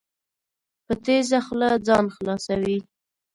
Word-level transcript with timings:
په 0.85 0.93
تېزه 1.05 1.39
خوله 1.45 1.69
ځان 1.87 2.05
خلاصوي. 2.15 2.77